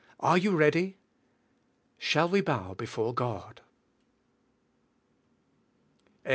[0.19, 0.97] Are you ready?
[1.99, 3.61] Shall we bow before God?